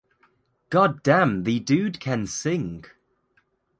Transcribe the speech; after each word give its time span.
Goddamn 0.71 1.43
the 1.43 1.59
dude 1.59 1.99
can 1.99 2.25
sing. 2.25 2.85